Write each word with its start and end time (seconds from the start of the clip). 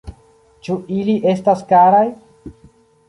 Ĉu 0.67 0.77
ili 0.95 1.15
estas 1.33 1.61
karaj? 1.73 2.03